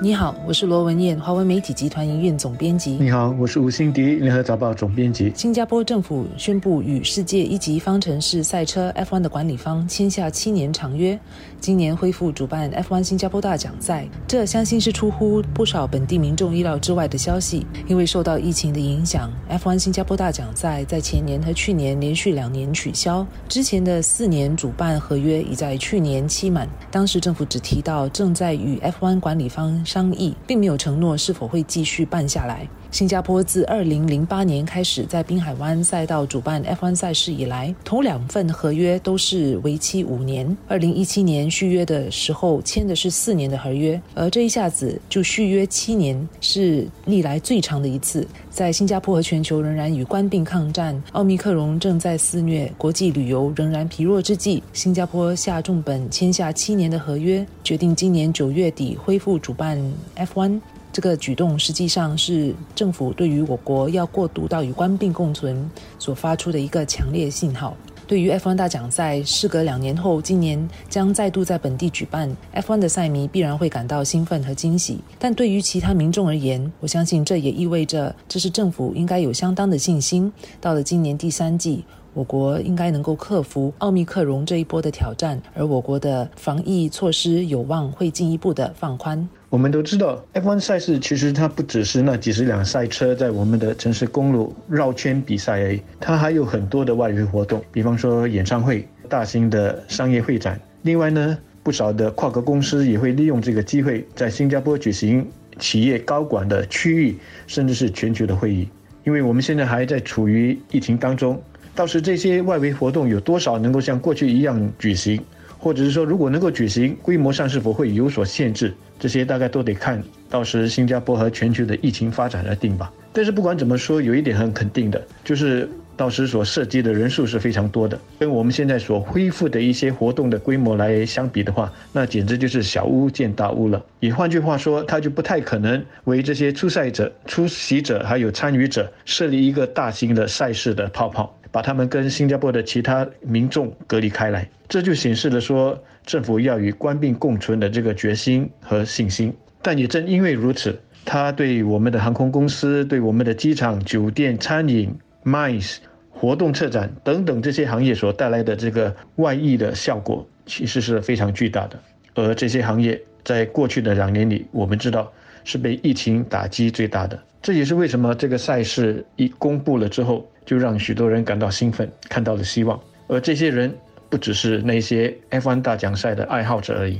[0.00, 2.92] 你好，我是罗文燕，华为媒体集团营运总编辑。
[3.00, 5.32] 你好，我是吴欣迪，联合早报总编辑。
[5.34, 11.18] 新加坡政府宣布与世界一级方程式赛车 F1 的管理方签下七年长约，
[11.58, 14.06] 今年恢复主办 F1 新加坡大奖赛。
[14.28, 26.68] 这相信是出乎不少本地民众意料之外的消息，因为受到疫情的影响，F1 新加坡大奖赛在前年和去年连续两年取消，之前的四年主办合约已在去年期满。
[26.88, 29.84] 当时政府只提到正在与 F1 管理方。
[29.88, 32.68] 商议并没有承诺是否会继续办下来。
[32.90, 40.56] 新加坡自二零零八年开始在滨海湾赛道主办 F1 赛事以来，头两份合约都是为期五年。
[40.66, 48.26] 二零一七年续约的时候签的是四年的合约，而这一下子就续约七年，是历来最长的一次。
[48.50, 59.78] 在新加坡和全球仍然与官病抗战，奥密克戎正在肆虐，国际旅游仍然疲弱之际，新加坡下重本签下七年的合约，决定今年九月底恢复主办
[60.16, 60.58] F1。
[60.92, 67.76] 这个举动实际上是政府对于我国要过渡到与官病共存所发出的一个强烈信号。
[68.06, 74.98] 对于 F1 大奖赛，事隔两年后，今年将再度在本地举办，F1 的赛迷必然会感到兴奋和惊喜。
[75.18, 80.32] 但对于其他民众而言，我相信这也意味着，这是政府应该有相当的信心。
[80.58, 81.84] 到了今年第三季。
[82.14, 89.28] 我国应该能够克服奥密克戎这一波的挑战，而我国的防疫措施有望会进一步的放宽。
[89.50, 100.60] 我们都知道，F1 赛事其实它不只是那几十辆赛车在我们的城市公路绕圈比赛而已，它还有很多的外围活动，比方说演唱会、大型的商业会展。
[100.82, 105.26] 另外呢，不少的跨国公司也会利用这个机会在新加坡举行
[105.58, 108.68] 企业高管的区域甚至是全球的会议，
[109.04, 111.40] 因为我们现在还在处于疫情当中。
[111.74, 115.18] 到时这些外围活动有多少能够像过去一样举行，
[115.58, 118.72] 或者是说如果能够举行，规模上是否会有所限制？
[118.98, 122.92] 这些大概都得看到时新加坡和全球的疫情发展而定吧。
[123.12, 133.84] 但是不管怎么说，有一点很肯定的，就是到时所涉及的人数是非常多的，跟我们现在所恢复的一些活动的规模来相比的话，那简直就是小巫见大巫了。
[134.00, 141.34] 也换句话说，他就不太可能为这些出赛者、出席者还有参与者设立一个大型的赛事的泡泡。
[141.50, 149.32] 把他们跟新加坡的其他民众隔离开来，这就显示了说政府要与官病共存的这个决心和信心。
[149.62, 154.94] 但也正因为如此，他对我们的航空公司、对我们的机场、酒店、餐饮、
[155.24, 155.78] MICE、
[156.10, 161.78] 活动策展等等这些行业所带来的这个外溢的效果，其实是非常巨大的。
[162.14, 165.12] 而这些行业在过去的两年里，我们知道
[165.44, 167.18] 是被疫情打击最大的。
[167.42, 170.28] 这也是为什么这个赛事一公布了之后。
[170.48, 172.80] 就让许多人感到兴奋，看到了希望。
[173.06, 173.70] 而这些人
[174.08, 176.98] 不只是那些 F1 大奖赛的爱好者而已。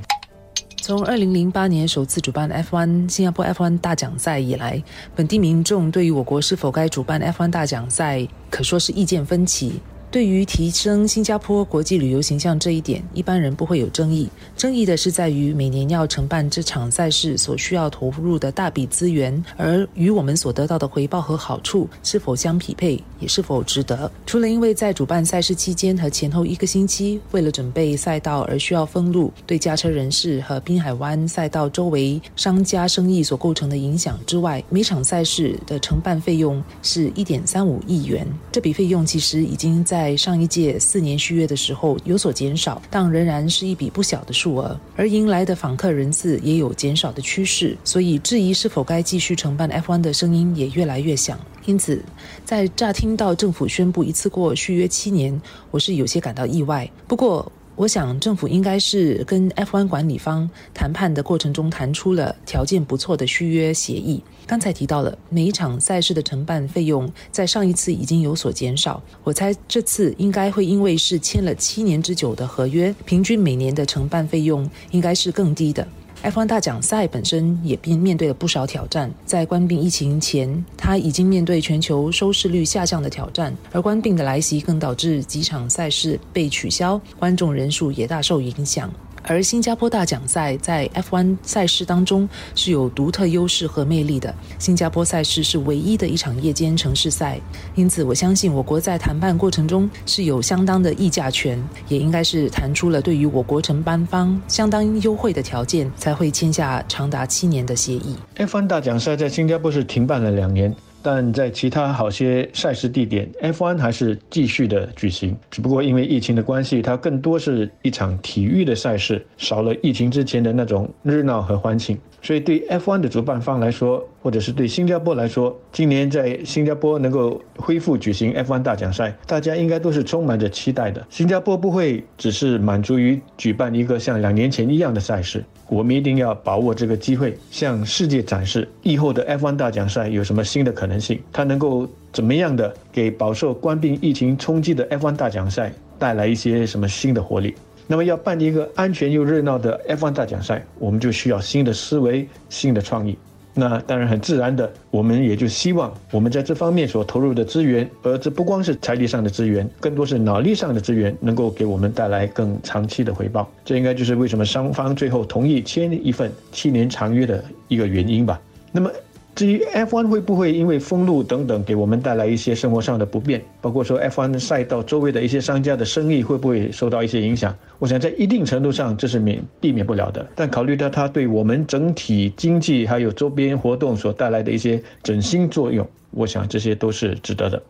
[0.82, 4.82] 从二零零八年首次主办 F1 新加坡 F1 大奖赛以来，
[5.16, 9.80] 本地民众对于我国是否该主办 F1 大奖赛，可说是意见分歧。
[10.10, 14.26] 对于提升新加坡国际旅游形象这一点，一般人不会有争议。
[14.56, 24.10] 争议的是在于每年要承办这场赛事所需要投入的大笔资源，而与我们所得到的回报和好处是否相匹配，也是否值得。
[24.24, 38.26] 除了因为在主办赛事期间和前后一个星期，为了准备赛道而需要封路，对驾车人士和滨海湾赛道周围商家生意所构成的影响之外，每场赛事的承办费用是一点三五亿元。
[38.50, 39.97] 这笔费用其实已经在。
[39.98, 44.78] 在上一届四年续约的时候有所减少，但仍然是一笔不小的数额。
[44.94, 51.36] 而迎来的访客人次也有减少的趋势，所以质疑是否该继续承办 F1 的声音也越来越响。
[51.64, 52.00] 因此，
[52.44, 55.42] 在乍听到政府宣布一次过续约七年，
[55.72, 56.88] 我是有些感到意外。
[57.08, 64.20] 不过，我想，政府应该是跟 F1 管理方谈判的过程中谈出了条件不错的续约协议。
[64.48, 69.00] 刚才提到了每一场赛事的承办费用，在上一次已经有所减少。
[69.22, 75.86] 我猜这次应该会因为是签了七年之久的合约，平均每年的承办费用应该是更低的。
[76.24, 79.10] F1 大奖赛本身也并面对了不少挑战。
[79.24, 88.92] 在关闭疫情前，他已经面对全球收视率下降的挑战，而关闭的来袭更导致几场赛事被取消，观众人数也大受影响。
[89.28, 94.34] 而新加坡大奖赛在 F1 赛事当中是有独特优势和魅力的。
[94.58, 97.38] 新加坡赛事是唯一的一场夜间城市赛，
[97.74, 108.16] 因此我相信我国在谈判过程中是有相当的议价权，也应该是谈出了对于我国承办方相当优惠的条件，才会签下长达七年的协议。
[108.36, 110.74] F1 大奖赛在新加坡是停办了两年。
[111.10, 115.34] 但在其他好些赛事地点，F1 还是继续的举行。
[115.50, 121.98] 只不过因为疫情的关系，它更多是一场体育的赛事，少了疫情之前的那种热闹和欢庆。
[122.20, 131.06] 所以对 F1 的主办方来说，或者是对新加坡来说，今年在新加坡能够恢复举行 F1 大奖赛，大家应该都是充满着期待的。
[131.08, 147.54] 新加坡不会只是满足于举办一个像两年前一样的赛事，我们一定要把握这个机会，向世界展示以后的 F1 大奖赛有什么新的可能性，它能够怎么样的给饱受官兵疫情冲击的 F1 大奖赛带来一些什么新的活力。
[147.90, 153.16] 那么要办一个安全又热闹的 F1 大奖赛，我们就需要新的思维、新的创意。
[153.54, 163.50] 那当然很自然的，我们也就希望我们在这方面所投入的资源，而这不光是财力上的资源，更多是脑力上的资源，能够给我们带来更长期的回报。
[163.64, 168.40] 这应该就是为什么双方最后同意签一份七年长约的一个原因吧。
[168.70, 168.90] 那么。
[169.38, 177.56] 至于 F1 会不会因为封路等等给我们带来一些生活上的不便，包括说 F1 赛道周围的一些商家的生意会不会受到一些影响？
[177.78, 180.26] 我想在一定程度上这是免避免不了的。
[180.34, 187.62] 但考虑到它对我们整体经济还有周边活动所带来的一些振兴作用，我想这些都是值得的。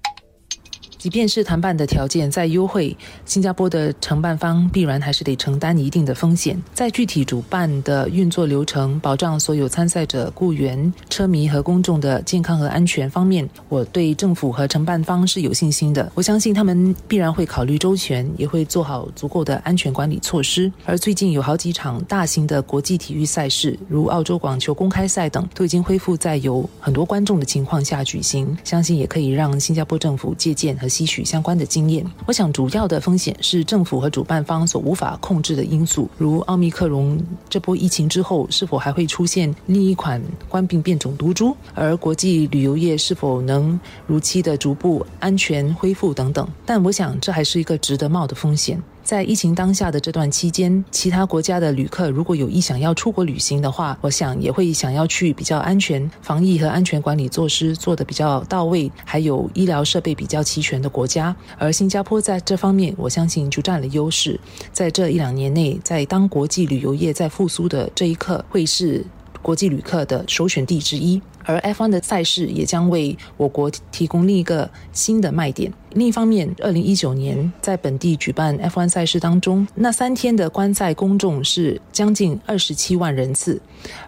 [0.98, 6.60] 即便是谈判的条件再优惠，新加坡的承办方必然还是得承担一定的风险。
[6.74, 16.10] 在具体主办的运作流程、保障所有参赛者、雇员、车迷和公众的健康和安全方面，我对政府和承办方是有信心的。
[16.16, 20.70] 我相信他们必然会考虑周全，也会做好足够的安全管理措施。
[20.84, 30.87] 而最近有好几场大型的国际体育赛事，如澳洲网球公开赛等，都已经恢复在有很多观众的情况下举行，相信也可以让新加坡政府借鉴和。
[30.88, 37.18] 吸取相关的经验，我想主要的风险是政府和主办方所无法控制的因素，如奥密克戎
[37.48, 46.48] 这波疫情之后是否还会出现另一款冠病变种毒株，而国际旅游业是否能如期的逐步安全恢复等等。
[46.64, 48.80] 但我想这还是一个值得冒的风险。
[49.08, 61.34] 在疫情当下的这段期间，其他国家的旅客如果有意想要出国旅行的话，我想也会想要去比较安全、防疫和安全管理措施做得比较到位，还有医疗设备比较齐全的国家。
[61.56, 64.38] 而新加坡在这方面，我相信就占了优势。
[64.74, 69.02] 在这一两年内，在当国际旅游业在复苏的这一刻，会是
[69.40, 71.18] 国际旅客的首选地之一。
[71.48, 75.72] 而 F1 的赛事也将为我国提供另一个新的卖点。
[75.94, 83.58] 另一方面，二零一九年在本地举办 F1 赛事当中，那三天的观赛公众是将近二十七万人次，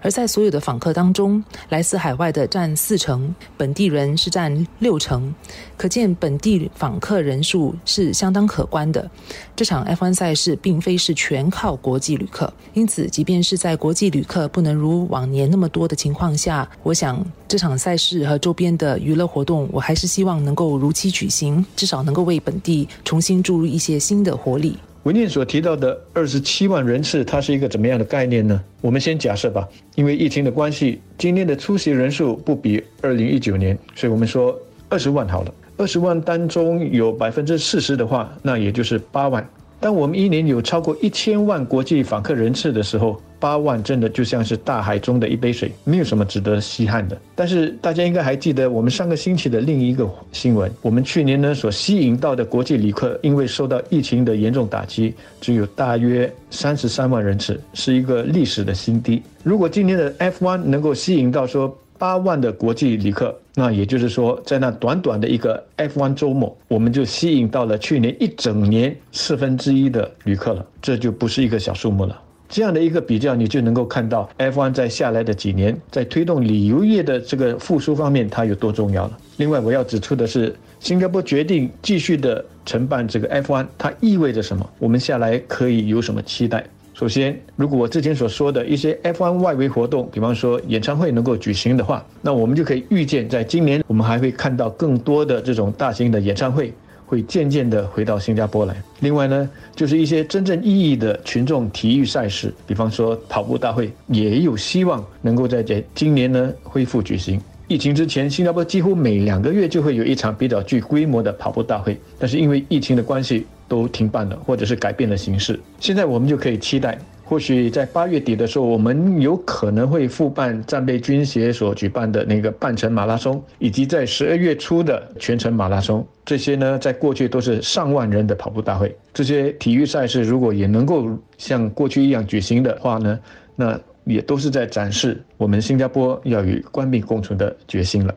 [0.02, 5.34] 而在所有的访客当中，来自海外的占四成，本地人是占六成，
[5.78, 9.10] 可见本地访客人数是相当可观的。
[9.56, 17.24] 这场 F1 赛事并非是全靠国际旅客，因此，即便是在国际旅客不能如往年那么多的情况下，我想。
[17.48, 24.76] 这场赛事和周边的娱乐活动，我还是希望能够如期举行，至少能够为本地重新注入一些新的活力。
[25.04, 28.60] 文念所提到的二十七万人次，它是一个怎么样的概念呢？
[28.82, 34.54] 我们先假设吧，因为疫情的关系，今年的出席人数不比二零一九年，所以我们说
[34.90, 35.54] 二十万好了。
[35.78, 39.48] 二十万当中有百分之四十的话，那也就是八万。
[39.80, 47.18] 当我们一年有超过一千万国际访客人次的时候，八万真的就像是大海中的一杯水，没有什么值得稀罕的。
[47.34, 59.22] 但是大家应该还记得我们上个星期的另一个新闻，我们去年呢所吸引到的国际旅客，因为受到疫情的严重打击，只有大约三十三万人次，是一个历史的新低。
[59.42, 72.18] 如果今年的 F1 能够吸引到说，八万的国际旅客，那也就是说，在那短短的一个 F1 周末，我们就吸引到了去年一整年四分之一的旅客了，这就不是一个小数目了。
[72.50, 79.16] 这样的一个比较，你就能够看到 F1 在下来的几年，在推动旅游业的这个复苏方面，它有多重要了。
[79.36, 84.68] 另外，我要指出的是，新加坡决定继续的承办这个 F1，它意味着什么？
[84.80, 86.64] 我们下来可以有什么期待？
[86.92, 96.70] 首先，如果我之前所说的一些 F1 外围活动，比方说演唱会能够举行的话，那我们就可以预见，在今年我们还会看到更多的这种大型的演唱会
[97.10, 98.80] 会渐渐地回到新加坡来。
[99.00, 107.42] 另外呢，就是一些真正意义的群众体育赛事，比方说跑步大会，也有希望能够在这今年呢恢复举行。
[107.66, 113.44] 疫情之前，新加坡几乎每两个月就会有一场比较具规模的跑步大会，但是因为疫情的关系。
[113.70, 115.60] 都停办了，或者是改变了形式。
[115.78, 116.98] 现在我们就可以期待，
[117.30, 126.04] 或许在八月底的时候，我们有可能会复办战备军协所举办的那个半程马拉松，以及在十二月初的全程马拉松。
[126.24, 128.92] 这些呢，在过去都是上万人的跑步大会。
[129.14, 131.08] 这些体育赛事如果也能够
[131.38, 133.16] 像过去一样举行的话呢，
[133.54, 138.12] 那也都是在展示我们新加坡要与官兵共存的决心了。